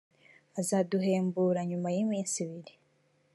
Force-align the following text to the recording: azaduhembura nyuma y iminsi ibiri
azaduhembura 0.59 1.59
nyuma 1.69 1.87
y 1.95 1.97
iminsi 2.03 2.35
ibiri 2.45 2.73